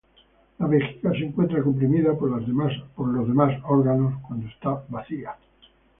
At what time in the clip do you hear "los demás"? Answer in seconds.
2.31-3.61